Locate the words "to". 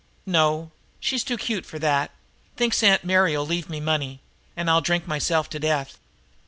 5.51-5.59